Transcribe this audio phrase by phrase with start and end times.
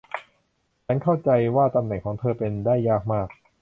[0.85, 3.27] ฉันเข้าใจว่าตำแหน่งของเธอเป็นได้ยากมาก